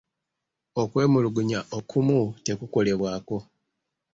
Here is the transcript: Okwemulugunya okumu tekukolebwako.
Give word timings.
Okwemulugunya 0.81 1.59
okumu 1.77 2.21
tekukolebwako. 2.45 3.37